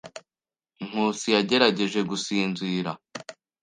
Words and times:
Nkusi 0.85 1.27
yagerageje 1.35 1.99
gusinzira. 2.09 2.91